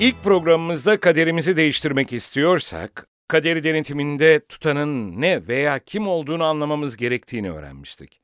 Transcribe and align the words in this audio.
İlk 0.00 0.22
programımızda 0.22 1.00
kaderimizi 1.00 1.56
değiştirmek 1.56 2.12
istiyorsak, 2.12 3.08
kaderi 3.28 3.64
denetiminde 3.64 4.46
tutanın 4.46 5.20
ne 5.20 5.48
veya 5.48 5.78
kim 5.78 6.08
olduğunu 6.08 6.44
anlamamız 6.44 6.96
gerektiğini 6.96 7.52
öğrenmiştik. 7.52 8.20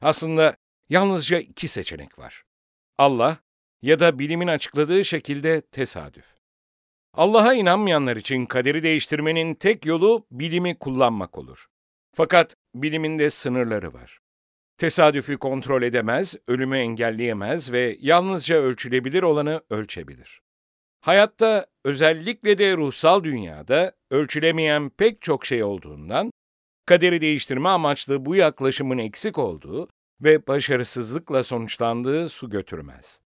Aslında 0.00 0.56
yalnızca 0.88 1.38
iki 1.38 1.68
seçenek 1.68 2.18
var. 2.18 2.42
Allah 2.98 3.36
ya 3.82 4.00
da 4.00 4.18
bilimin 4.18 4.46
açıkladığı 4.46 5.04
şekilde 5.04 5.60
tesadüf. 5.60 6.26
Allah'a 7.14 7.54
inanmayanlar 7.54 8.16
için 8.16 8.46
kaderi 8.46 8.82
değiştirmenin 8.82 9.54
tek 9.54 9.86
yolu 9.86 10.26
bilimi 10.30 10.78
kullanmak 10.78 11.38
olur. 11.38 11.66
Fakat 12.14 12.56
bilimin 12.74 13.18
de 13.18 13.30
sınırları 13.30 13.94
var. 13.94 14.18
Tesadüfü 14.76 15.38
kontrol 15.38 15.82
edemez, 15.82 16.36
ölümü 16.46 16.76
engelleyemez 16.76 17.72
ve 17.72 17.96
yalnızca 18.00 18.56
ölçülebilir 18.56 19.22
olanı 19.22 19.62
ölçebilir. 19.70 20.41
Hayatta 21.02 21.66
özellikle 21.84 22.58
de 22.58 22.76
ruhsal 22.76 23.24
dünyada 23.24 23.92
ölçülemeyen 24.10 24.90
pek 24.90 25.22
çok 25.22 25.46
şey 25.46 25.62
olduğundan 25.62 26.30
kaderi 26.86 27.20
değiştirme 27.20 27.68
amaçlı 27.68 28.26
bu 28.26 28.36
yaklaşımın 28.36 28.98
eksik 28.98 29.38
olduğu 29.38 29.88
ve 30.20 30.46
başarısızlıkla 30.46 31.44
sonuçlandığı 31.44 32.28
su 32.28 32.50
götürmez. 32.50 33.20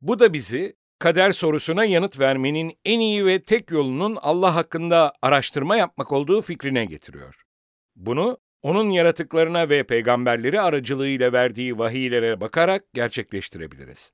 Bu 0.00 0.18
da 0.18 0.32
bizi 0.32 0.76
kader 0.98 1.32
sorusuna 1.32 1.84
yanıt 1.84 2.20
vermenin 2.20 2.72
en 2.84 3.00
iyi 3.00 3.26
ve 3.26 3.42
tek 3.42 3.70
yolunun 3.70 4.18
Allah 4.22 4.54
hakkında 4.54 5.12
araştırma 5.22 5.76
yapmak 5.76 6.12
olduğu 6.12 6.42
fikrine 6.42 6.84
getiriyor. 6.84 7.42
Bunu 7.96 8.38
onun 8.62 8.90
yaratıklarına 8.90 9.68
ve 9.68 9.82
peygamberleri 9.82 10.60
aracılığıyla 10.60 11.32
verdiği 11.32 11.78
vahiylere 11.78 12.40
bakarak 12.40 12.84
gerçekleştirebiliriz. 12.94 14.12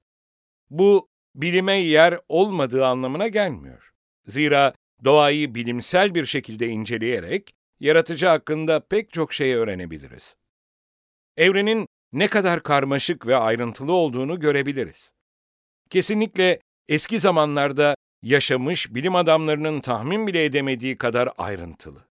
Bu 0.71 1.09
bilime 1.35 1.75
yer 1.75 2.21
olmadığı 2.29 2.87
anlamına 2.87 3.29
gelmiyor. 3.29 3.91
Zira 4.27 4.75
doğayı 5.05 5.55
bilimsel 5.55 6.15
bir 6.15 6.27
şekilde 6.27 6.69
inceleyerek 6.69 7.51
yaratıcı 7.81 8.27
hakkında 8.27 8.81
pek 8.81 9.13
çok 9.13 9.33
şey 9.33 9.55
öğrenebiliriz. 9.55 10.37
Evrenin 11.37 11.87
ne 12.13 12.29
kadar 12.29 12.63
karmaşık 12.63 13.27
ve 13.27 13.37
ayrıntılı 13.37 13.93
olduğunu 13.93 14.41
görebiliriz. 14.41 15.13
Kesinlikle 15.91 16.61
eski 16.89 17.19
zamanlarda 17.19 17.95
yaşamış 18.23 18.95
bilim 18.95 19.15
adamlarının 19.15 19.81
tahmin 19.81 20.27
bile 20.27 20.45
edemediği 20.45 20.99
kadar 20.99 21.29
ayrıntılı. 21.39 22.09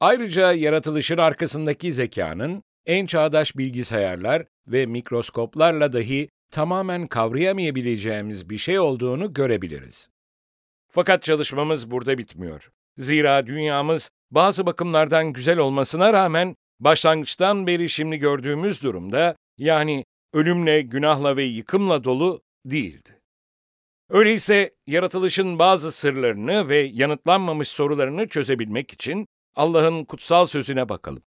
Ayrıca 0.00 0.52
yaratılışın 0.52 1.18
arkasındaki 1.18 1.92
zekanın 1.92 2.62
en 2.86 3.06
çağdaş 3.06 3.56
bilgisayarlar 3.56 4.44
ve 4.66 4.86
mikroskoplarla 4.86 5.92
dahi 5.92 6.28
tamamen 6.52 7.06
kavrayamayabileceğimiz 7.06 8.50
bir 8.50 8.58
şey 8.58 8.78
olduğunu 8.78 9.32
görebiliriz. 9.32 10.08
Fakat 10.88 11.22
çalışmamız 11.22 11.90
burada 11.90 12.18
bitmiyor. 12.18 12.72
Zira 12.98 13.46
dünyamız 13.46 14.10
bazı 14.30 14.66
bakımlardan 14.66 15.32
güzel 15.32 15.58
olmasına 15.58 16.12
rağmen 16.12 16.56
başlangıçtan 16.80 17.66
beri 17.66 17.88
şimdi 17.88 18.16
gördüğümüz 18.16 18.82
durumda, 18.82 19.36
yani 19.58 20.04
ölümle, 20.32 20.82
günahla 20.82 21.36
ve 21.36 21.42
yıkımla 21.42 22.04
dolu 22.04 22.42
değildi. 22.64 23.20
Öyleyse 24.10 24.74
yaratılışın 24.86 25.58
bazı 25.58 25.92
sırlarını 25.92 26.68
ve 26.68 26.76
yanıtlanmamış 26.76 27.68
sorularını 27.68 28.28
çözebilmek 28.28 28.92
için 28.92 29.26
Allah'ın 29.56 30.04
kutsal 30.04 30.46
sözüne 30.46 30.88
bakalım. 30.88 31.22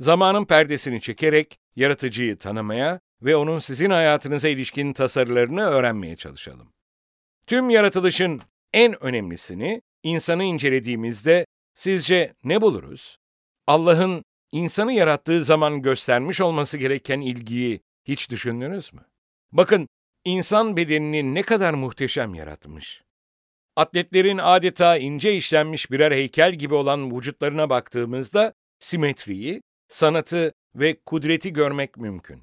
Zamanın 0.00 0.44
perdesini 0.44 1.00
çekerek 1.00 1.58
yaratıcıyı 1.76 2.38
tanımaya 2.38 3.00
ve 3.24 3.36
onun 3.36 3.58
sizin 3.58 3.90
hayatınıza 3.90 4.48
ilişkin 4.48 4.92
tasarılarını 4.92 5.62
öğrenmeye 5.62 6.16
çalışalım. 6.16 6.72
Tüm 7.46 7.70
yaratılışın 7.70 8.42
en 8.72 9.04
önemlisini 9.04 9.82
insanı 10.02 10.44
incelediğimizde 10.44 11.46
sizce 11.74 12.34
ne 12.44 12.60
buluruz? 12.60 13.16
Allah'ın 13.66 14.24
insanı 14.52 14.92
yarattığı 14.92 15.44
zaman 15.44 15.82
göstermiş 15.82 16.40
olması 16.40 16.78
gereken 16.78 17.20
ilgiyi 17.20 17.80
hiç 18.04 18.30
düşündünüz 18.30 18.92
mü? 18.92 19.04
Bakın, 19.52 19.88
insan 20.24 20.76
bedenini 20.76 21.34
ne 21.34 21.42
kadar 21.42 21.74
muhteşem 21.74 22.34
yaratmış. 22.34 23.02
Atletlerin 23.76 24.38
adeta 24.38 24.96
ince 24.96 25.36
işlenmiş 25.36 25.90
birer 25.90 26.12
heykel 26.12 26.54
gibi 26.54 26.74
olan 26.74 27.16
vücutlarına 27.16 27.70
baktığımızda 27.70 28.52
simetriyi, 28.78 29.62
sanatı 29.88 30.52
ve 30.74 31.00
kudreti 31.06 31.52
görmek 31.52 31.96
mümkün. 31.96 32.42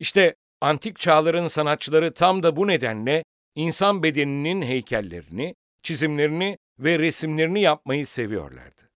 İşte 0.00 0.34
antik 0.60 0.98
çağların 0.98 1.48
sanatçıları 1.48 2.14
tam 2.14 2.42
da 2.42 2.56
bu 2.56 2.66
nedenle 2.66 3.24
insan 3.54 4.02
bedeninin 4.02 4.62
heykellerini, 4.62 5.54
çizimlerini 5.82 6.58
ve 6.78 6.98
resimlerini 6.98 7.60
yapmayı 7.60 8.06
seviyorlardı. 8.06 8.90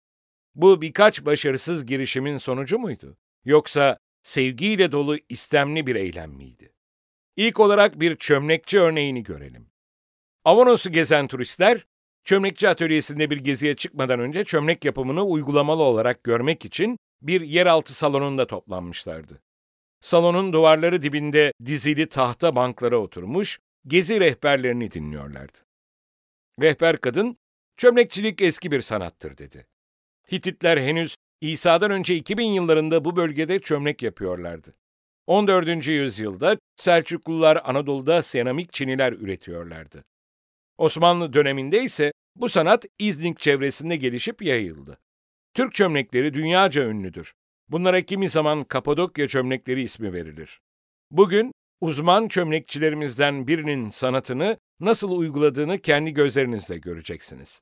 Bu 0.55 0.83
birkaç 0.83 1.25
başarısız 1.25 1.87
girişimin 1.87 2.37
sonucu 2.37 2.79
muydu? 2.79 3.17
Yoksa 3.45 3.99
sevgiyle 4.23 4.93
dolu 4.93 5.17
istemli 5.29 5.87
bir 5.87 5.97
eylem 5.97 6.31
miydi? 6.31 6.73
İlk 7.37 7.61
olarak 7.61 8.01
bir 8.01 8.17
çömlekçi 8.17 8.81
örneğini 8.81 9.23
görelim. 9.23 9.71
Avanos'u 10.45 10.93
gezen 10.93 11.27
turistler, 11.27 11.87
çömlekçi 12.25 12.69
atölyesinde 12.69 13.31
bir 13.31 13.37
geziye 13.37 13.77
çıkmadan 13.77 14.21
önce 14.21 14.45
çömlek 14.45 14.85
yapımını 14.85 15.25
uygulamalı 15.25 15.83
olarak 15.83 16.25
görmek 16.25 16.65
için 16.65 16.99
bir 17.23 17.41
yeraltı 17.41 17.95
salonunda 17.95 18.47
toplanmışlardı. 18.47 19.43
Salonun 20.05 20.53
duvarları 20.53 21.03
dibinde 21.03 21.53
dizili 21.65 22.09
tahta 22.09 22.57
banklara 22.57 22.97
oturmuş, 22.97 23.59
gezi 23.87 24.21
rehberlerini 24.21 24.91
dinliyorlardı. 24.91 25.59
Rehber 26.61 26.97
kadın, 26.97 27.37
çömlekçilik 27.77 28.43
eski 28.43 28.71
bir 28.71 28.81
sanattır 28.81 29.39
dedi. 29.39 29.67
Hititler 30.33 30.79
henüz 30.79 31.17
İsa'dan 31.41 31.91
önce 31.91 32.15
2000 32.17 32.45
yıllarında 32.45 33.05
bu 33.05 33.17
bölgede 33.17 33.59
çömlek 33.59 34.03
yapıyorlardı. 34.03 34.75
14. 35.27 35.89
yüzyılda 35.89 36.57
Selçuklular 36.77 37.61
Anadolu'da 37.65 38.23
seramik 38.23 38.73
çiniler 38.73 39.13
üretiyorlardı. 39.13 40.05
Osmanlı 40.79 41.33
döneminde 41.33 41.83
ise 41.83 42.13
bu 42.37 42.49
sanat 42.49 42.85
İznik 42.99 43.39
çevresinde 43.39 43.97
gelişip 43.97 44.43
yayıldı. 44.43 44.99
Türk 45.55 45.75
çömlekleri 45.75 46.35
dünyaca 46.35 46.89
ünlüdür. 46.89 47.35
Bunlara 47.69 48.03
kimi 48.03 48.29
zaman 48.29 48.65
Kapadokya 48.65 49.29
çömlekleri 49.29 49.83
ismi 49.83 50.13
verilir. 50.13 50.61
Bugün 51.11 51.53
uzman 51.81 52.29
çömlekçilerimizden 52.29 53.49
birinin 53.49 53.89
sanatını 53.89 54.59
nasıl 54.81 55.11
uyguladığını 55.11 55.79
kendi 55.79 56.15
gözlerinizle 56.15 56.79
göreceksiniz. 56.79 57.61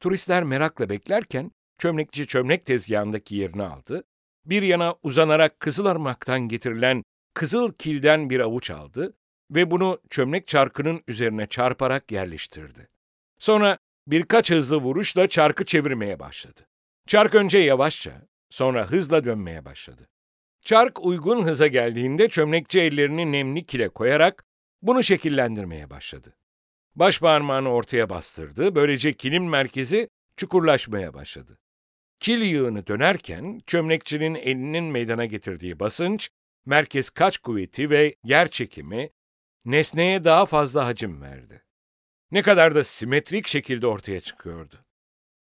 Turistler 0.00 0.44
merakla 0.44 0.88
beklerken 0.88 1.50
çömlekçi 1.78 2.26
çömlek 2.26 2.66
tezgahındaki 2.66 3.34
yerini 3.34 3.62
aldı, 3.62 4.04
bir 4.46 4.62
yana 4.62 4.94
uzanarak 5.02 5.60
Kızılarmak'tan 5.60 6.40
getirilen 6.40 7.04
kızıl 7.34 7.72
kilden 7.72 8.30
bir 8.30 8.40
avuç 8.40 8.70
aldı 8.70 9.14
ve 9.50 9.70
bunu 9.70 10.00
çömlek 10.10 10.46
çarkının 10.46 11.02
üzerine 11.08 11.46
çarparak 11.46 12.12
yerleştirdi. 12.12 12.88
Sonra 13.38 13.78
birkaç 14.06 14.50
hızlı 14.50 14.76
vuruşla 14.76 15.28
çarkı 15.28 15.64
çevirmeye 15.64 16.18
başladı. 16.18 16.60
Çark 17.06 17.34
önce 17.34 17.58
yavaşça, 17.58 18.12
sonra 18.52 18.90
hızla 18.90 19.24
dönmeye 19.24 19.64
başladı. 19.64 20.08
Çark 20.62 21.06
uygun 21.06 21.44
hıza 21.44 21.66
geldiğinde 21.66 22.28
çömlekçi 22.28 22.80
ellerini 22.80 23.32
nemli 23.32 23.66
kile 23.66 23.88
koyarak 23.88 24.44
bunu 24.82 25.02
şekillendirmeye 25.02 25.90
başladı. 25.90 26.36
Baş 26.94 27.20
parmağını 27.20 27.68
ortaya 27.68 28.10
bastırdı, 28.10 28.74
böylece 28.74 29.12
kilin 29.12 29.42
merkezi 29.42 30.08
çukurlaşmaya 30.36 31.14
başladı. 31.14 31.58
Kil 32.20 32.42
yığını 32.42 32.86
dönerken 32.86 33.60
çömlekçinin 33.66 34.34
elinin 34.34 34.84
meydana 34.84 35.24
getirdiği 35.24 35.80
basınç, 35.80 36.30
merkez 36.66 37.10
kaç 37.10 37.38
kuvveti 37.38 37.90
ve 37.90 38.14
yer 38.24 38.50
çekimi 38.50 39.10
nesneye 39.64 40.24
daha 40.24 40.46
fazla 40.46 40.86
hacim 40.86 41.22
verdi. 41.22 41.62
Ne 42.30 42.42
kadar 42.42 42.74
da 42.74 42.84
simetrik 42.84 43.48
şekilde 43.48 43.86
ortaya 43.86 44.20
çıkıyordu. 44.20 44.84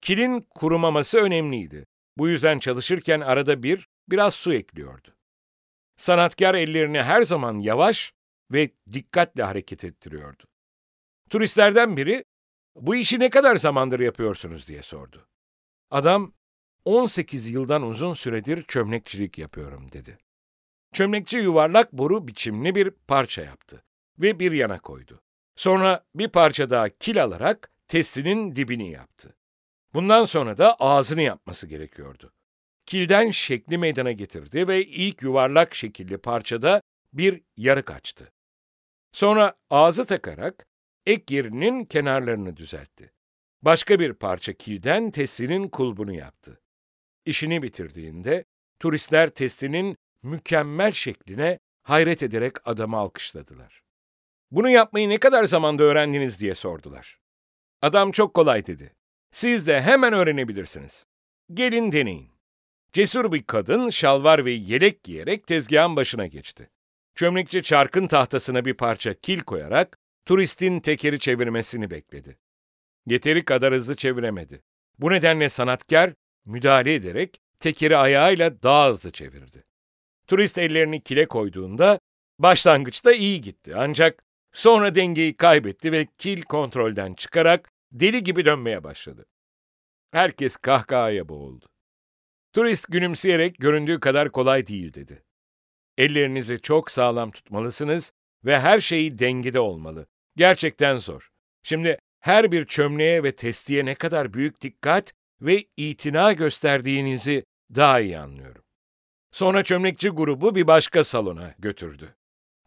Kilin 0.02 0.48
kurumaması 0.56 1.18
önemliydi. 1.18 1.86
Bu 2.18 2.30
yüzden 2.30 2.60
çalışırken 2.60 3.22
arada 3.22 3.64
bir, 3.64 3.88
biraz 4.10 4.34
su 4.34 4.54
ekliyordu. 4.54 5.16
Sanatkar 5.98 6.56
ellerini 6.56 7.02
her 7.02 7.22
zaman 7.22 7.60
yavaş 7.60 8.14
ve 8.52 8.72
dikkatle 8.92 9.44
hareket 9.44 9.84
ettiriyordu. 9.84 10.44
Turistlerden 11.30 11.98
biri, 11.98 12.26
bu 12.76 12.96
işi 12.96 13.20
ne 13.20 13.30
kadar 13.30 13.56
zamandır 13.56 14.00
yapıyorsunuz 14.00 14.68
diye 14.68 14.82
sordu. 14.82 15.28
Adam, 15.92 16.34
18 16.86 17.48
yıldan 17.48 17.84
uzun 17.84 18.14
süredir 18.14 18.64
çömlekçilik 18.64 19.38
yapıyorum 19.38 19.92
dedi. 19.92 20.18
Çömlekçi 20.94 21.38
yuvarlak 21.38 21.94
boru 21.94 22.28
biçimli 22.28 22.76
bir 22.76 22.90
parça 22.90 23.42
yaptı 23.42 23.84
ve 24.20 24.40
bir 24.40 24.52
yana 24.52 24.80
koydu. 24.80 25.22
Sonra 25.56 26.06
bir 26.16 26.28
parça 26.28 26.70
daha 26.70 26.90
kil 26.90 27.24
alarak 27.24 27.72
testinin 27.88 28.56
dibini 28.56 28.92
yaptı. 28.92 29.37
Bundan 29.98 30.26
sonra 30.26 30.58
da 30.58 30.76
ağzını 30.76 31.22
yapması 31.22 31.68
gerekiyordu. 31.68 32.34
Kilden 32.86 33.32
şekli 33.32 33.78
meydana 33.78 34.12
getirdi 34.12 34.68
ve 34.68 34.86
ilk 34.86 35.22
yuvarlak 35.22 35.76
şekilli 35.76 36.18
parçada 36.18 36.82
bir 37.14 37.42
yarık 37.58 37.92
açtı. 37.92 38.34
Sonra 39.12 39.54
ağzı 39.70 40.06
takarak 40.06 40.68
ek 41.06 41.36
yerinin 41.36 41.86
kenarlarını 41.86 42.58
düzeltti. 42.58 43.14
Başka 43.62 44.00
bir 44.00 44.14
parça 44.14 44.54
kilden 44.54 45.12
testinin 45.12 45.68
kulbunu 45.68 46.14
yaptı. 46.14 46.62
İşini 47.26 47.62
bitirdiğinde 47.62 48.46
turistler 48.80 49.30
testinin 49.30 49.98
mükemmel 50.24 50.92
şekline 50.92 51.60
hayret 51.84 52.24
ederek 52.24 52.68
adamı 52.68 52.98
alkışladılar. 52.98 53.84
Bunu 54.52 54.70
yapmayı 54.70 55.10
ne 55.10 55.18
kadar 55.18 55.44
zamanda 55.44 55.84
öğrendiniz 55.84 56.40
diye 56.40 56.56
sordular. 56.56 57.20
Adam 57.82 58.12
çok 58.12 58.34
kolay 58.34 58.66
dedi. 58.66 58.97
Siz 59.32 59.68
de 59.68 59.82
hemen 59.82 60.14
öğrenebilirsiniz. 60.14 61.06
Gelin 61.54 61.92
deneyin. 61.92 62.32
Cesur 62.94 63.32
bir 63.32 63.44
kadın 63.44 63.90
şalvar 63.90 64.46
ve 64.46 64.52
yelek 64.52 65.04
giyerek 65.04 65.48
tezgahın 65.48 65.96
başına 65.96 66.28
geçti. 66.28 66.70
Çömlekçi 67.16 67.64
çarkın 67.64 68.08
tahtasına 68.08 68.66
bir 68.66 68.74
parça 68.74 69.14
kil 69.14 69.40
koyarak 69.40 69.98
turistin 70.26 70.80
tekeri 70.80 71.20
çevirmesini 71.20 71.92
bekledi. 71.92 72.38
Yeteri 73.06 73.46
kadar 73.46 73.74
hızlı 73.74 73.96
çeviremedi. 73.96 74.64
Bu 75.00 75.12
nedenle 75.12 75.50
sanatkar 75.50 76.14
müdahale 76.46 76.94
ederek 76.94 77.42
tekeri 77.60 77.98
ayağıyla 77.98 78.64
daha 78.64 78.90
hızlı 78.90 79.12
çevirdi. 79.12 79.64
Turist 80.28 80.58
ellerini 80.58 81.04
kile 81.04 81.28
koyduğunda 81.28 82.00
başlangıçta 82.40 83.12
iyi 83.12 83.42
gitti 83.42 83.76
ancak 83.76 84.24
sonra 84.54 84.96
dengeyi 84.96 85.38
kaybetti 85.38 85.92
ve 85.92 86.08
kil 86.18 86.42
kontrolden 86.42 87.14
çıkarak 87.14 87.70
deli 87.92 88.24
gibi 88.24 88.46
dönmeye 88.46 88.84
başladı. 88.84 89.26
Herkes 90.12 90.58
kahkahaya 90.58 91.30
boğuldu. 91.30 91.66
Turist 92.54 92.92
gülümseyerek 92.92 93.58
göründüğü 93.58 94.00
kadar 94.00 94.32
kolay 94.32 94.68
değil 94.68 94.94
dedi. 94.94 95.24
Ellerinizi 95.98 96.62
çok 96.62 96.92
sağlam 96.92 97.32
tutmalısınız 97.32 98.14
ve 98.46 98.60
her 98.60 98.80
şeyi 98.80 99.20
dengede 99.20 99.60
olmalı. 99.60 100.08
Gerçekten 100.36 100.98
zor. 100.98 101.30
Şimdi 101.64 101.98
her 102.20 102.52
bir 102.52 102.66
çömleğe 102.66 103.24
ve 103.24 103.36
testiye 103.36 103.86
ne 103.86 103.96
kadar 103.96 104.34
büyük 104.34 104.62
dikkat 104.62 105.14
ve 105.42 105.64
itina 105.78 106.34
gösterdiğinizi 106.34 107.44
daha 107.76 108.00
iyi 108.00 108.20
anlıyorum. 108.20 108.64
Sonra 109.32 109.64
çömlekçi 109.64 110.10
grubu 110.10 110.56
bir 110.56 110.68
başka 110.68 111.04
salona 111.04 111.56
götürdü. 111.60 112.16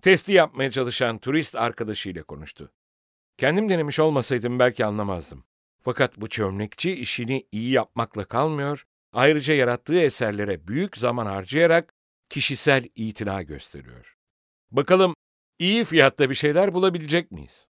Testi 0.02 0.32
yapmaya 0.32 0.70
çalışan 0.70 1.18
turist 1.18 1.56
arkadaşıyla 1.56 2.22
konuştu. 2.22 2.72
Kendim 3.40 3.68
denemiş 3.68 4.00
olmasaydım 4.00 4.58
belki 4.58 4.84
anlamazdım. 4.84 5.44
Fakat 5.82 6.20
bu 6.20 6.28
çömlekçi 6.28 6.92
işini 6.92 7.46
iyi 7.52 7.70
yapmakla 7.70 8.24
kalmıyor, 8.24 8.84
ayrıca 9.12 9.54
yarattığı 9.54 10.00
eserlere 10.00 10.68
büyük 10.68 10.96
zaman 10.96 11.26
harcayarak 11.26 11.94
kişisel 12.28 12.88
itina 12.94 13.42
gösteriyor. 13.42 14.16
Bakalım 14.70 15.14
iyi 15.58 15.84
fiyatta 15.84 16.30
bir 16.30 16.34
şeyler 16.34 16.74
bulabilecek 16.74 17.30
miyiz? 17.30 17.66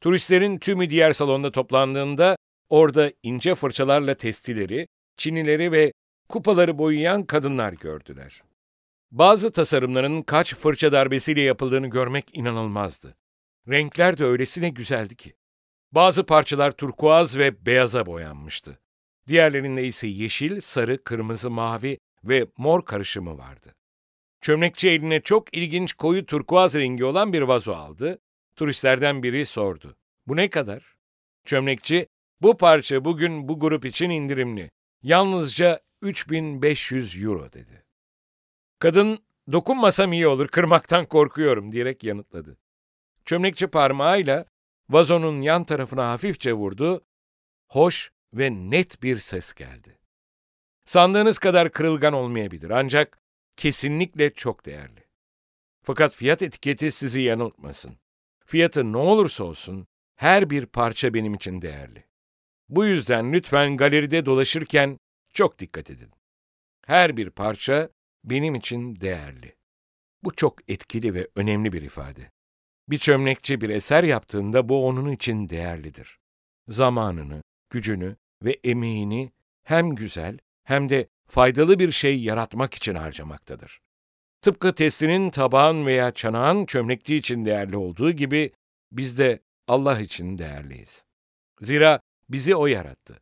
Turistlerin 0.00 0.58
tümü 0.58 0.90
diğer 0.90 1.12
salonda 1.12 1.52
toplandığında 1.52 2.36
orada 2.68 3.12
ince 3.22 3.54
fırçalarla 3.54 4.14
testileri, 4.14 4.88
çinileri 5.16 5.72
ve 5.72 5.92
kupaları 6.28 6.78
boyayan 6.78 7.24
kadınlar 7.24 7.72
gördüler. 7.72 8.42
Bazı 9.10 9.52
tasarımların 9.52 10.22
kaç 10.22 10.54
fırça 10.54 10.92
darbesiyle 10.92 11.40
yapıldığını 11.40 11.86
görmek 11.86 12.36
inanılmazdı. 12.36 13.16
Renkler 13.68 14.18
de 14.18 14.24
öylesine 14.24 14.68
güzeldi 14.68 15.16
ki. 15.16 15.32
Bazı 15.92 16.26
parçalar 16.26 16.72
turkuaz 16.72 17.38
ve 17.38 17.66
beyaza 17.66 18.06
boyanmıştı. 18.06 18.80
Diğerlerinde 19.26 19.86
ise 19.86 20.06
yeşil, 20.06 20.60
sarı, 20.60 21.04
kırmızı, 21.04 21.50
mavi 21.50 21.98
ve 22.24 22.46
mor 22.56 22.84
karışımı 22.84 23.38
vardı. 23.38 23.74
Çömlekçi 24.40 24.88
eline 24.88 25.20
çok 25.20 25.56
ilginç 25.56 25.92
koyu 25.92 26.26
turkuaz 26.26 26.74
rengi 26.74 27.04
olan 27.04 27.32
bir 27.32 27.42
vazo 27.42 27.72
aldı. 27.72 28.18
Turistlerden 28.56 29.22
biri 29.22 29.46
sordu. 29.46 29.96
Bu 30.26 30.36
ne 30.36 30.50
kadar? 30.50 30.96
Çömlekçi, 31.44 32.06
bu 32.40 32.56
parça 32.56 33.04
bugün 33.04 33.48
bu 33.48 33.60
grup 33.60 33.84
için 33.84 34.10
indirimli. 34.10 34.70
Yalnızca 35.02 35.80
3500 36.02 37.24
euro 37.24 37.52
dedi. 37.52 37.84
Kadın, 38.78 39.18
dokunmasam 39.52 40.12
iyi 40.12 40.26
olur, 40.26 40.48
kırmaktan 40.48 41.04
korkuyorum 41.04 41.72
diyerek 41.72 42.04
yanıtladı. 42.04 42.58
Çömlekçi 43.28 43.66
parmağıyla 43.66 44.44
vazonun 44.90 45.42
yan 45.42 45.64
tarafına 45.64 46.10
hafifçe 46.10 46.52
vurdu, 46.52 47.04
hoş 47.68 48.10
ve 48.32 48.50
net 48.50 49.02
bir 49.02 49.18
ses 49.18 49.52
geldi. 49.52 49.98
Sandığınız 50.84 51.38
kadar 51.38 51.72
kırılgan 51.72 52.12
olmayabilir 52.12 52.70
ancak 52.70 53.18
kesinlikle 53.56 54.34
çok 54.34 54.66
değerli. 54.66 55.04
Fakat 55.82 56.14
fiyat 56.14 56.42
etiketi 56.42 56.90
sizi 56.90 57.20
yanıltmasın. 57.20 57.98
Fiyatı 58.44 58.92
ne 58.92 58.96
olursa 58.96 59.44
olsun 59.44 59.86
her 60.16 60.50
bir 60.50 60.66
parça 60.66 61.14
benim 61.14 61.34
için 61.34 61.62
değerli. 61.62 62.04
Bu 62.68 62.84
yüzden 62.84 63.32
lütfen 63.32 63.76
galeride 63.76 64.26
dolaşırken 64.26 64.98
çok 65.34 65.58
dikkat 65.58 65.90
edin. 65.90 66.10
Her 66.86 67.16
bir 67.16 67.30
parça 67.30 67.90
benim 68.24 68.54
için 68.54 69.00
değerli. 69.00 69.56
Bu 70.22 70.34
çok 70.34 70.70
etkili 70.70 71.14
ve 71.14 71.28
önemli 71.36 71.72
bir 71.72 71.82
ifade. 71.82 72.37
Bir 72.88 72.98
çömlekçi 72.98 73.60
bir 73.60 73.70
eser 73.70 74.04
yaptığında 74.04 74.68
bu 74.68 74.86
onun 74.86 75.10
için 75.10 75.48
değerlidir. 75.48 76.18
Zamanını, 76.68 77.42
gücünü 77.70 78.16
ve 78.42 78.56
emeğini 78.64 79.32
hem 79.64 79.94
güzel 79.94 80.38
hem 80.64 80.88
de 80.88 81.08
faydalı 81.26 81.78
bir 81.78 81.92
şey 81.92 82.22
yaratmak 82.22 82.74
için 82.74 82.94
harcamaktadır. 82.94 83.80
Tıpkı 84.42 84.74
testinin 84.74 85.30
tabağın 85.30 85.86
veya 85.86 86.10
çanağın 86.10 86.66
çömlekçi 86.66 87.16
için 87.16 87.44
değerli 87.44 87.76
olduğu 87.76 88.10
gibi 88.10 88.52
biz 88.92 89.18
de 89.18 89.40
Allah 89.68 90.00
için 90.00 90.38
değerliyiz. 90.38 91.04
Zira 91.60 92.00
bizi 92.28 92.56
O 92.56 92.66
yarattı. 92.66 93.20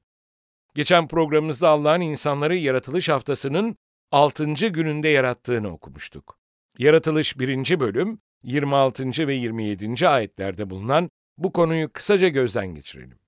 Geçen 0.74 1.08
programımızda 1.08 1.68
Allah'ın 1.68 2.00
insanları 2.00 2.56
yaratılış 2.56 3.08
haftasının 3.08 3.76
6. 4.12 4.44
gününde 4.54 5.08
yarattığını 5.08 5.72
okumuştuk. 5.72 6.38
Yaratılış 6.78 7.38
1. 7.38 7.80
bölüm 7.80 8.18
26. 8.46 9.26
ve 9.26 9.34
27. 9.34 10.08
ayetlerde 10.08 10.70
bulunan 10.70 11.10
bu 11.38 11.52
konuyu 11.52 11.92
kısaca 11.92 12.28
gözden 12.28 12.66
geçirelim. 12.66 13.18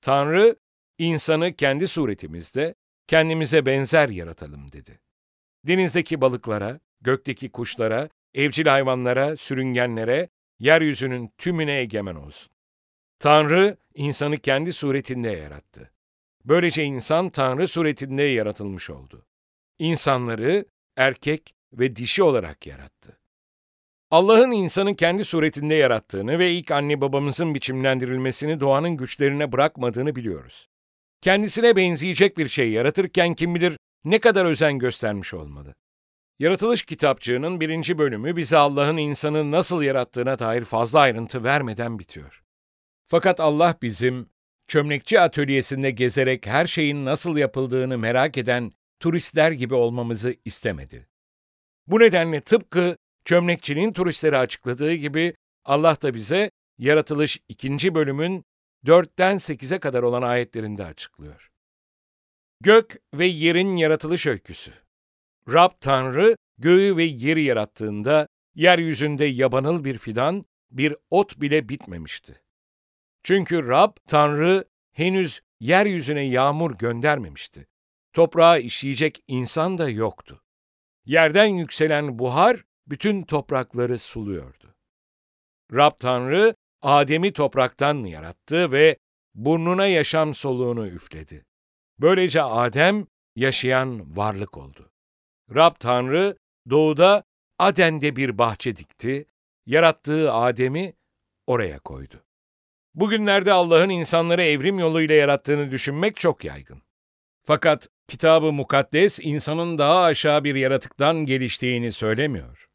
Tanrı, 0.00 0.56
insanı 0.98 1.56
kendi 1.56 1.88
suretimizde, 1.88 2.74
kendimize 3.06 3.66
benzer 3.66 4.08
yaratalım 4.08 4.72
dedi. 4.72 5.00
Denizdeki 5.66 6.20
balıklara, 6.20 6.80
gökteki 7.00 7.50
kuşlara, 7.50 8.08
evcil 8.34 8.66
hayvanlara, 8.66 9.36
sürüngenlere, 9.36 10.28
yeryüzünün 10.58 11.32
tümüne 11.38 11.78
egemen 11.78 12.14
olsun. 12.14 12.52
Tanrı, 13.18 13.76
insanı 13.94 14.38
kendi 14.38 14.72
suretinde 14.72 15.28
yarattı. 15.28 15.92
Böylece 16.44 16.84
insan 16.84 17.30
Tanrı 17.30 17.68
suretinde 17.68 18.22
yaratılmış 18.22 18.90
oldu. 18.90 19.26
İnsanları 19.78 20.64
erkek 20.96 21.54
ve 21.72 21.96
dişi 21.96 22.22
olarak 22.22 22.66
yarattı. 22.66 23.19
Allah'ın 24.10 24.50
insanı 24.50 24.96
kendi 24.96 25.24
suretinde 25.24 25.74
yarattığını 25.74 26.38
ve 26.38 26.52
ilk 26.52 26.70
anne 26.70 27.00
babamızın 27.00 27.54
biçimlendirilmesini 27.54 28.60
doğanın 28.60 28.96
güçlerine 28.96 29.52
bırakmadığını 29.52 30.16
biliyoruz. 30.16 30.68
Kendisine 31.20 31.76
benzeyecek 31.76 32.38
bir 32.38 32.48
şey 32.48 32.70
yaratırken 32.70 33.34
kim 33.34 33.54
bilir 33.54 33.76
ne 34.04 34.18
kadar 34.18 34.44
özen 34.44 34.78
göstermiş 34.78 35.34
olmalı. 35.34 35.74
Yaratılış 36.38 36.82
kitapçığının 36.82 37.60
birinci 37.60 37.98
bölümü 37.98 38.36
bize 38.36 38.56
Allah'ın 38.56 38.96
insanı 38.96 39.50
nasıl 39.50 39.82
yarattığına 39.82 40.38
dair 40.38 40.64
fazla 40.64 41.00
ayrıntı 41.00 41.44
vermeden 41.44 41.98
bitiyor. 41.98 42.42
Fakat 43.06 43.40
Allah 43.40 43.74
bizim, 43.82 44.26
çömlekçi 44.68 45.20
atölyesinde 45.20 45.90
gezerek 45.90 46.46
her 46.46 46.66
şeyin 46.66 47.04
nasıl 47.04 47.36
yapıldığını 47.36 47.98
merak 47.98 48.38
eden 48.38 48.72
turistler 49.00 49.52
gibi 49.52 49.74
olmamızı 49.74 50.34
istemedi. 50.44 51.08
Bu 51.86 52.00
nedenle 52.00 52.40
tıpkı 52.40 52.96
çömlekçinin 53.24 53.92
turistleri 53.92 54.36
açıkladığı 54.36 54.94
gibi 54.94 55.34
Allah 55.64 55.96
da 56.02 56.14
bize 56.14 56.50
yaratılış 56.78 57.38
ikinci 57.48 57.94
bölümün 57.94 58.44
4'ten 58.84 59.36
8'e 59.36 59.78
kadar 59.78 60.02
olan 60.02 60.22
ayetlerinde 60.22 60.84
açıklıyor. 60.84 61.50
Gök 62.60 62.96
ve 63.14 63.26
yerin 63.26 63.76
yaratılış 63.76 64.26
öyküsü. 64.26 64.72
Rab 65.48 65.70
Tanrı 65.80 66.36
göğü 66.58 66.96
ve 66.96 67.04
yeri 67.04 67.42
yarattığında 67.42 68.28
yeryüzünde 68.54 69.24
yabanıl 69.24 69.84
bir 69.84 69.98
fidan, 69.98 70.44
bir 70.70 70.96
ot 71.10 71.40
bile 71.40 71.68
bitmemişti. 71.68 72.42
Çünkü 73.22 73.68
Rab, 73.68 73.92
Tanrı 74.06 74.64
henüz 74.92 75.40
yeryüzüne 75.60 76.22
yağmur 76.22 76.78
göndermemişti. 76.78 77.66
Toprağa 78.12 78.58
işleyecek 78.58 79.22
insan 79.28 79.78
da 79.78 79.88
yoktu. 79.90 80.42
Yerden 81.04 81.46
yükselen 81.46 82.18
buhar 82.18 82.64
bütün 82.90 83.22
toprakları 83.22 83.98
suluyordu. 83.98 84.74
Rab 85.72 85.92
Tanrı 85.98 86.54
Adem'i 86.82 87.32
topraktan 87.32 88.04
yarattı 88.04 88.72
ve 88.72 88.96
burnuna 89.34 89.86
yaşam 89.86 90.34
soluğunu 90.34 90.86
üfledi. 90.86 91.44
Böylece 91.98 92.42
Adem 92.42 93.06
yaşayan 93.36 94.16
varlık 94.16 94.58
oldu. 94.58 94.90
Rab 95.54 95.74
Tanrı 95.80 96.36
doğuda 96.70 97.24
Aden'de 97.58 98.16
bir 98.16 98.38
bahçe 98.38 98.76
dikti, 98.76 99.26
yarattığı 99.66 100.32
Adem'i 100.32 100.94
oraya 101.46 101.78
koydu. 101.78 102.24
Bugünlerde 102.94 103.52
Allah'ın 103.52 103.90
insanları 103.90 104.42
evrim 104.42 104.78
yoluyla 104.78 105.14
yarattığını 105.14 105.70
düşünmek 105.70 106.16
çok 106.16 106.44
yaygın. 106.44 106.82
Fakat 107.42 107.88
kitabı 108.08 108.52
mukaddes 108.52 109.18
insanın 109.22 109.78
daha 109.78 110.02
aşağı 110.02 110.44
bir 110.44 110.54
yaratıktan 110.54 111.16
geliştiğini 111.26 111.92
söylemiyor. 111.92 112.69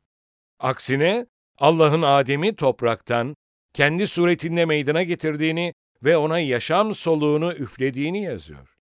Aksine 0.59 1.25
Allah'ın 1.57 2.01
Adem'i 2.01 2.55
topraktan 2.55 3.35
kendi 3.73 4.07
suretinde 4.07 4.65
meydana 4.65 5.03
getirdiğini 5.03 5.73
ve 6.03 6.17
ona 6.17 6.39
yaşam 6.39 6.95
soluğunu 6.95 7.53
üflediğini 7.53 8.23
yazıyor. 8.23 8.75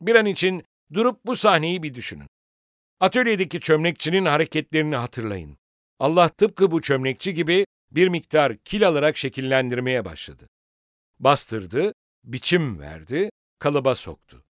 Bir 0.00 0.14
an 0.14 0.26
için 0.26 0.64
durup 0.92 1.26
bu 1.26 1.36
sahneyi 1.36 1.82
bir 1.82 1.94
düşünün. 1.94 2.28
Atölyedeki 3.00 3.60
çömlekçinin 3.60 4.24
hareketlerini 4.24 4.96
hatırlayın. 4.96 5.58
Allah 5.98 6.28
tıpkı 6.28 6.70
bu 6.70 6.82
çömlekçi 6.82 7.34
gibi 7.34 7.66
bir 7.90 8.08
miktar 8.08 8.56
kil 8.56 8.88
alarak 8.88 9.16
şekillendirmeye 9.16 10.04
başladı. 10.04 10.48
Bastırdı, 11.18 11.94
biçim 12.24 12.80
verdi, 12.80 13.30
kalıba 13.58 13.94
soktu. 13.94 14.44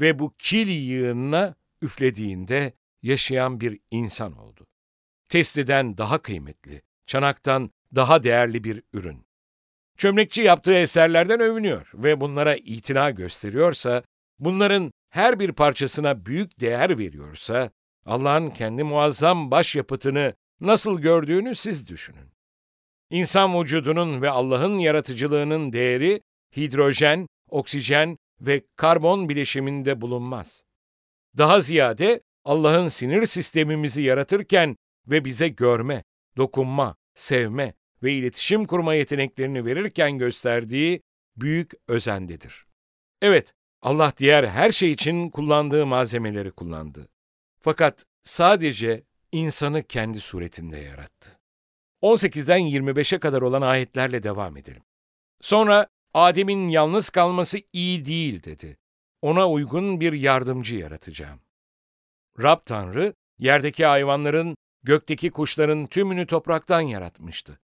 Ve 0.00 0.18
bu 0.18 0.34
kil 0.38 0.68
yığınına 0.68 1.54
üflediğinde 1.82 2.72
yaşayan 3.02 3.60
bir 3.60 3.80
insan 3.90 4.38
oldu. 4.38 4.66
Testiden 5.32 5.98
daha 5.98 6.18
kıymetli, 6.18 6.82
çanaktan 7.06 7.70
daha 7.94 8.22
değerli 8.22 8.64
bir 8.64 8.82
ürün. 8.92 9.26
Çömlekçi 9.98 10.42
yaptığı 10.42 10.74
eserlerden 10.74 11.40
övünüyor 11.40 11.90
ve 11.94 12.20
bunlara 12.20 12.56
itina 12.56 13.10
gösteriyorsa, 13.10 14.02
bunların 14.38 14.92
her 15.10 15.40
bir 15.40 15.52
parçasına 15.52 16.26
büyük 16.26 16.60
değer 16.60 16.98
veriyorsa, 16.98 17.70
Allah'ın 18.06 18.50
kendi 18.50 18.84
muazzam 18.84 19.50
başyapıtını 19.50 20.34
nasıl 20.60 21.00
gördüğünü 21.00 21.54
siz 21.54 21.88
düşünün. 21.88 22.32
İnsan 23.10 23.60
vücudunun 23.60 24.22
ve 24.22 24.30
Allah'ın 24.30 24.78
yaratıcılığının 24.78 25.72
değeri 25.72 26.20
hidrojen, 26.56 27.26
oksijen 27.48 28.16
ve 28.40 28.62
karbon 28.76 29.28
bileşiminde 29.28 30.00
bulunmaz. 30.00 30.64
Daha 31.38 31.60
ziyade 31.60 32.20
Allah'ın 32.44 32.88
sinir 32.88 33.26
sistemimizi 33.26 34.02
yaratırken 34.02 34.76
ve 35.06 35.24
bize 35.24 35.48
görme, 35.48 36.04
dokunma, 36.36 36.96
sevme 37.14 37.74
ve 38.02 38.12
iletişim 38.12 38.64
kurma 38.64 38.94
yeteneklerini 38.94 39.64
verirken 39.64 40.18
gösterdiği 40.18 41.02
büyük 41.36 41.72
özendedir. 41.88 42.66
Evet, 43.22 43.52
Allah 43.82 44.12
diğer 44.16 44.44
her 44.44 44.72
şey 44.72 44.92
için 44.92 45.30
kullandığı 45.30 45.86
malzemeleri 45.86 46.50
kullandı. 46.50 47.08
Fakat 47.60 48.04
sadece 48.22 49.04
insanı 49.32 49.82
kendi 49.82 50.20
suretinde 50.20 50.78
yarattı. 50.78 51.38
18'den 52.02 52.60
25'e 52.60 53.18
kadar 53.18 53.42
olan 53.42 53.62
ayetlerle 53.62 54.22
devam 54.22 54.56
edelim. 54.56 54.82
Sonra 55.40 55.86
Adem'in 56.14 56.68
yalnız 56.68 57.10
kalması 57.10 57.58
iyi 57.72 58.04
değil 58.04 58.42
dedi. 58.42 58.78
Ona 59.22 59.50
uygun 59.50 60.00
bir 60.00 60.12
yardımcı 60.12 60.76
yaratacağım. 60.76 61.40
Rab 62.42 62.58
Tanrı, 62.66 63.14
yerdeki 63.38 63.84
hayvanların, 63.86 64.56
gökteki 64.82 65.30
kuşların 65.30 65.86
tümünü 65.86 66.26
topraktan 66.26 66.80
yaratmıştı. 66.80 67.58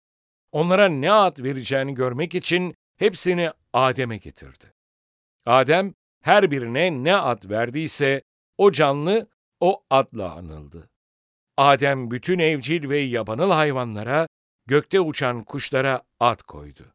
Onlara 0.52 0.88
ne 0.88 1.12
ad 1.12 1.42
vereceğini 1.42 1.94
görmek 1.94 2.34
için 2.34 2.74
hepsini 2.96 3.50
Adem'e 3.72 4.16
getirdi. 4.16 4.72
Adem, 5.46 5.94
her 6.22 6.50
birine 6.50 7.04
ne 7.04 7.16
ad 7.16 7.48
verdiyse 7.50 8.22
o 8.58 8.72
canlı 8.72 9.28
o 9.60 9.82
adla 9.90 10.32
anıldı. 10.32 10.90
Adem 11.56 12.10
bütün 12.10 12.38
evcil 12.38 12.88
ve 12.88 12.98
yabanıl 12.98 13.50
hayvanlara, 13.50 14.28
gökte 14.66 15.00
uçan 15.00 15.42
kuşlara 15.42 16.02
ad 16.20 16.42
koydu. 16.42 16.94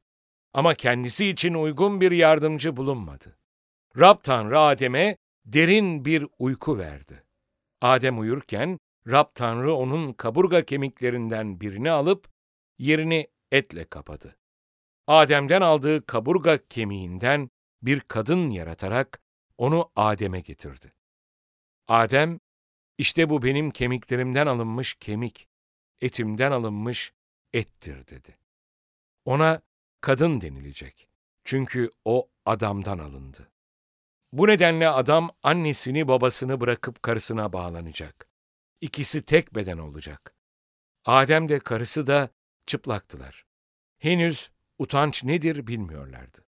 Ama 0.54 0.74
kendisi 0.74 1.28
için 1.28 1.54
uygun 1.54 2.02
bir 2.02 2.12
yardımcı 2.12 2.78
bulunmadı. 2.78 3.38
Rab 4.00 4.18
Tanrı 4.24 4.60
Adem'e 4.60 5.18
derin 5.46 6.06
bir 6.06 6.28
uyku 6.40 6.78
verdi. 6.78 7.24
Adem 7.82 8.20
uyurken 8.20 8.80
Rab 9.08 9.26
Tanrı 9.36 9.74
onun 9.74 10.14
kaburga 10.14 10.66
kemiklerinden 10.66 11.62
birini 11.62 11.92
alıp 11.92 12.28
yerini 12.80 13.28
etle 13.52 13.86
kapadı. 13.86 14.38
Adem'den 15.08 15.62
aldığı 15.62 16.06
kaburga 16.06 16.68
kemiğinden 16.68 17.50
bir 17.82 18.00
kadın 18.00 18.50
yaratarak 18.52 19.22
onu 19.58 19.92
Adem'e 19.96 20.40
getirdi. 20.40 20.94
Adem, 21.88 22.40
işte 22.98 23.30
bu 23.30 23.42
benim 23.44 23.72
kemiklerimden 23.72 24.48
alınmış 24.48 24.94
kemik, 24.94 25.48
etimden 26.02 26.52
alınmış 26.52 27.14
ettir 27.54 28.08
dedi. 28.08 28.38
Ona 29.26 29.62
kadın 30.02 30.42
denilecek. 30.42 31.10
Çünkü 31.44 31.90
o 32.06 32.30
adamdan 32.46 33.00
alındı. 33.00 33.52
Bu 34.32 34.48
nedenle 34.48 34.90
adam 34.90 35.30
annesini 35.44 36.08
babasını 36.08 36.62
bırakıp 36.62 37.04
karısına 37.04 37.54
bağlanacak. 37.54 38.31
İkisi 38.82 39.26
tek 39.26 39.56
beden 39.56 39.78
olacak. 39.78 40.36
Adem 41.06 41.50
de 41.50 41.60
karısı 41.60 42.08
da 42.08 42.30
çıplaktılar. 42.66 43.46
Henüz 43.98 44.52
utanç 44.80 45.24
nedir 45.24 45.68
bilmiyorlardı. 45.68 46.46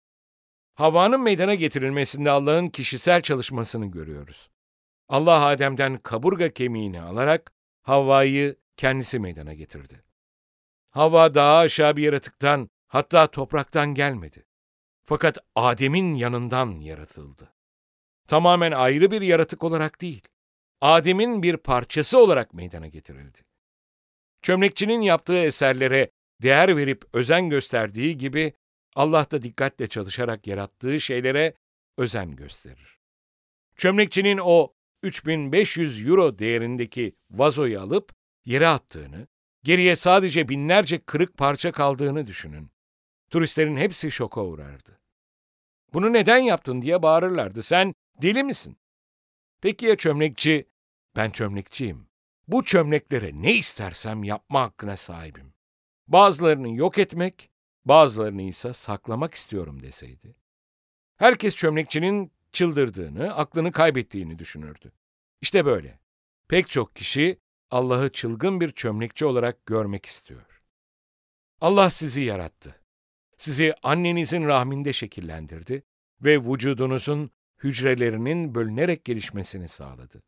Havva'nın 0.74 1.20
meydana 1.20 1.54
getirilmesinde 1.54 2.30
Allah'ın 2.30 2.66
kişisel 2.66 3.20
çalışmasını 3.20 3.86
görüyoruz. 3.86 4.50
Allah 5.08 5.46
Adem'den 5.46 5.98
kaburga 5.98 6.52
kemiğini 6.52 7.00
alarak 7.00 7.52
Havva'yı 7.82 8.56
kendisi 8.76 9.18
meydana 9.18 9.54
getirdi. 9.54 10.04
Havva 10.90 11.34
daha 11.34 11.58
aşağı 11.58 11.96
bir 11.96 12.02
yaratıktan, 12.02 12.70
hatta 12.86 13.26
topraktan 13.26 13.94
gelmedi. 13.94 14.46
Fakat 15.04 15.38
Adem'in 15.54 16.14
yanından 16.14 16.80
yaratıldı. 16.80 17.52
Tamamen 18.28 18.72
ayrı 18.72 19.10
bir 19.10 19.20
yaratık 19.20 19.64
olarak 19.64 20.00
değil, 20.00 20.22
Adem'in 20.80 21.42
bir 21.42 21.56
parçası 21.56 22.18
olarak 22.18 22.54
meydana 22.54 22.86
getirildi. 22.86 23.38
Çömlekçinin 24.42 25.00
yaptığı 25.00 25.38
eserlere 25.38 26.10
değer 26.42 26.76
verip 26.76 27.04
özen 27.12 27.50
gösterdiği 27.50 28.18
gibi 28.18 28.52
Allah 28.94 29.30
da 29.30 29.42
dikkatle 29.42 29.86
çalışarak 29.86 30.46
yarattığı 30.46 31.00
şeylere 31.00 31.54
özen 31.98 32.36
gösterir. 32.36 32.98
Çömlekçinin 33.76 34.38
o 34.38 34.72
3500 35.02 36.06
euro 36.06 36.38
değerindeki 36.38 37.16
vazoyu 37.30 37.80
alıp 37.80 38.12
yere 38.44 38.68
attığını, 38.68 39.26
geriye 39.64 39.96
sadece 39.96 40.48
binlerce 40.48 40.98
kırık 40.98 41.36
parça 41.36 41.72
kaldığını 41.72 42.26
düşünün. 42.26 42.70
Turistlerin 43.30 43.76
hepsi 43.76 44.10
şoka 44.10 44.44
uğrardı. 44.44 45.00
Bunu 45.94 46.12
neden 46.12 46.38
yaptın 46.38 46.82
diye 46.82 47.02
bağırırlardı. 47.02 47.62
Sen 47.62 47.94
deli 48.22 48.44
misin? 48.44 48.76
Peki 49.60 49.86
ya 49.86 49.96
çömlekçi? 49.96 50.68
Ben 51.16 51.30
çömlekçiyim. 51.30 52.08
Bu 52.48 52.64
çömleklere 52.64 53.30
ne 53.34 53.54
istersem 53.54 54.24
yapma 54.24 54.62
hakkına 54.62 54.96
sahibim. 54.96 55.54
Bazılarını 56.08 56.74
yok 56.74 56.98
etmek, 56.98 57.50
bazılarını 57.84 58.42
ise 58.42 58.72
saklamak 58.72 59.34
istiyorum 59.34 59.82
deseydi. 59.82 60.36
Herkes 61.16 61.56
çömlekçinin 61.56 62.32
çıldırdığını, 62.52 63.34
aklını 63.34 63.72
kaybettiğini 63.72 64.38
düşünürdü. 64.38 64.92
İşte 65.40 65.64
böyle. 65.64 66.00
Pek 66.48 66.68
çok 66.68 66.96
kişi 66.96 67.38
Allah'ı 67.70 68.12
çılgın 68.12 68.60
bir 68.60 68.70
çömlekçi 68.70 69.26
olarak 69.26 69.66
görmek 69.66 70.06
istiyor. 70.06 70.62
Allah 71.60 71.90
sizi 71.90 72.22
yarattı. 72.22 72.80
Sizi 73.38 73.74
annenizin 73.82 74.46
rahminde 74.46 74.92
şekillendirdi 74.92 75.82
ve 76.20 76.40
vücudunuzun 76.40 77.30
hücrelerinin 77.62 78.54
bölünerek 78.54 79.04
gelişmesini 79.04 79.68
sağladı. 79.68 80.22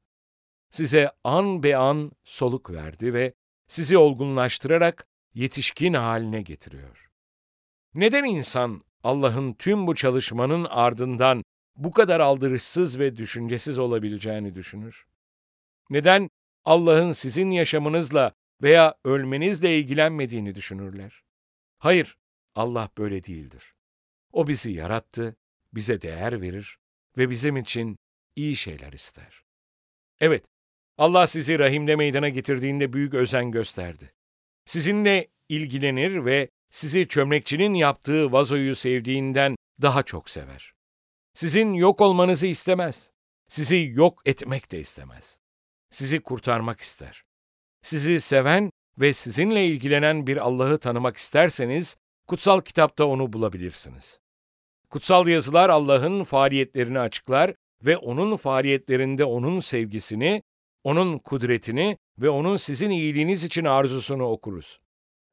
Size 0.71 1.11
an 1.25 1.63
be 1.63 1.77
an 1.77 2.13
soluk 2.25 2.71
verdi 2.71 3.15
ve 3.15 3.35
sizi 3.69 3.99
olgunlaştırarak 3.99 5.07
yetişkin 5.35 5.95
haline 5.95 6.43
getiriyor. 6.43 7.09
Neden 7.95 8.25
insan 8.25 8.81
Allah'ın 9.05 9.53
tüm 9.53 9.87
bu 9.87 9.95
çalışmanın 9.95 10.65
ardından 10.65 11.45
bu 11.77 11.91
kadar 11.91 12.21
aldırışsız 12.21 12.99
ve 12.99 13.17
düşüncesiz 13.17 13.79
olabileceğini 13.79 14.55
düşünür? 14.55 15.07
Neden 15.91 16.31
Allah'ın 16.65 17.13
sizin 17.13 17.51
yaşamınızla 17.51 18.33
veya 18.63 18.95
ölmenizle 19.05 19.79
ilgilenmediğini 19.79 20.55
düşünürler? 20.55 21.23
Hayır, 21.79 22.19
Allah 22.55 22.91
böyle 22.99 23.25
değildir. 23.25 23.75
O 24.33 24.47
bizi 24.47 24.73
yarattı, 24.73 25.37
bize 25.73 26.03
değer 26.03 26.41
verir 26.41 26.78
ve 27.19 27.31
bizim 27.31 27.57
için 27.57 27.97
iyi 28.37 28.57
şeyler 28.57 28.93
ister. 28.93 29.43
Evet, 30.21 30.45
Allah 30.99 31.27
sizi 31.27 31.59
rahimde 31.59 31.97
meydana 31.97 32.29
getirdiğinde 32.29 32.93
büyük 32.93 33.15
özen 33.15 33.51
gösterdi. 33.51 34.13
Sizinle 34.65 35.29
ilgilenir 35.49 36.25
ve 36.25 36.49
sizi 36.71 37.09
çömlekçinin 37.09 37.75
yaptığı 37.75 38.33
vazoyu 38.33 38.77
sevdiğinden 38.77 39.57
daha 39.83 40.03
çok 40.03 40.31
sever. 40.31 40.73
Sizin 41.35 41.75
yok 41.75 42.01
olmanızı 42.01 42.47
istemez. 42.47 43.11
Sizi 43.49 43.91
yok 43.93 44.23
etmek 44.27 44.73
de 44.73 44.81
istemez. 44.81 45.39
Sizi 45.91 46.21
kurtarmak 46.21 46.81
ister. 46.81 47.23
Sizi 47.83 48.21
seven 48.21 48.71
ve 48.99 49.13
sizinle 49.13 49.67
ilgilenen 49.67 50.27
bir 50.27 50.37
Allah'ı 50.37 50.79
tanımak 50.79 51.17
isterseniz, 51.17 51.97
kutsal 52.27 52.61
kitapta 52.61 53.05
onu 53.05 53.33
bulabilirsiniz. 53.33 54.21
Kutsal 54.91 55.29
yazılar 55.29 55.71
Allah'ın 55.71 56.25
faaliyetlerini 56.25 56.99
açıklar 56.99 57.55
ve 57.85 57.97
onun 57.97 58.37
faaliyetlerinde 58.37 59.25
onun 59.25 59.61
sevgisini, 59.61 60.43
onun 60.85 61.19
kudretini 61.19 61.97
ve 62.19 62.31
onun 62.31 62.57
sizin 62.57 62.91
iyiliğiniz 62.91 63.45
için 63.45 63.65
arzusunu 63.65 64.25
okuruz. 64.25 64.81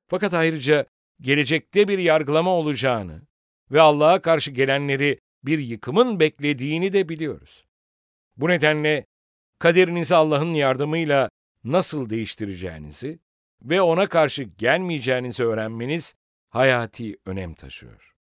Fakat 0.07 0.33
ayrıca 0.33 0.85
gelecekte 1.21 1.87
bir 1.87 1.99
yargılama 1.99 2.51
olacağını 2.51 3.21
ve 3.71 3.81
Allah'a 3.81 4.21
karşı 4.21 4.51
gelenleri 4.51 5.19
bir 5.43 5.59
yıkımın 5.59 6.19
beklediğini 6.19 6.93
de 6.93 7.09
biliyoruz. 7.09 7.65
Bu 8.37 8.49
nedenle 8.49 9.05
kaderinizi 9.59 10.15
Allah'ın 10.15 10.53
yardımıyla 10.53 11.29
nasıl 11.63 12.09
değiştireceğinizi 12.09 13.19
ve 13.61 13.81
ona 13.81 14.07
karşı 14.07 14.43
gelmeyeceğinizi 14.43 15.43
öğrenmeniz 15.43 16.15
hayati 16.49 17.17
önem 17.25 17.53
taşıyor. 17.53 18.14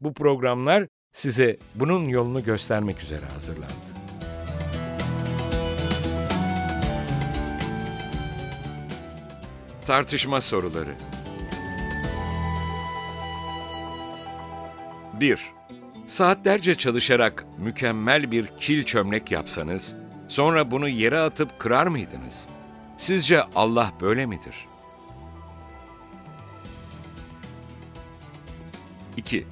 Bu 0.00 0.14
programlar 0.14 0.86
size 1.12 1.56
bunun 1.74 2.08
yolunu 2.08 2.44
göstermek 2.44 3.02
üzere 3.02 3.26
hazırlandı. 3.26 3.72
Tartışma 9.86 10.40
soruları 10.40 10.94
1. 15.20 15.52
Saatlerce 16.08 16.74
çalışarak 16.74 17.46
mükemmel 17.58 18.30
bir 18.30 18.46
kil 18.46 18.82
çömlek 18.84 19.30
yapsanız, 19.30 19.94
sonra 20.28 20.70
bunu 20.70 20.88
yere 20.88 21.18
atıp 21.18 21.58
kırar 21.58 21.86
mıydınız? 21.86 22.46
Sizce 22.98 23.42
Allah 23.42 23.92
böyle 24.00 24.26
midir? 24.26 24.66
2. 29.16 29.46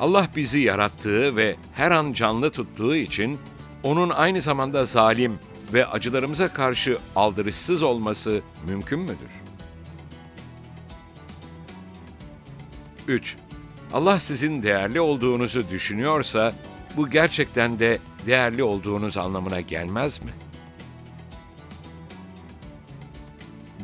Allah 0.00 0.28
bizi 0.36 0.60
yarattığı 0.60 1.36
ve 1.36 1.56
her 1.74 1.90
an 1.90 2.12
canlı 2.12 2.50
tuttuğu 2.50 2.96
için 2.96 3.38
onun 3.82 4.10
aynı 4.10 4.42
zamanda 4.42 4.84
zalim 4.84 5.38
ve 5.72 5.86
acılarımıza 5.86 6.52
karşı 6.52 6.98
aldırışsız 7.16 7.82
olması 7.82 8.40
mümkün 8.66 9.00
müdür? 9.00 9.30
3. 13.08 13.36
Allah 13.92 14.20
sizin 14.20 14.62
değerli 14.62 15.00
olduğunuzu 15.00 15.70
düşünüyorsa 15.70 16.54
bu 16.96 17.10
gerçekten 17.10 17.78
de 17.78 17.98
değerli 18.26 18.62
olduğunuz 18.62 19.16
anlamına 19.16 19.60
gelmez 19.60 20.22
mi? 20.22 20.30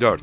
4. 0.01 0.23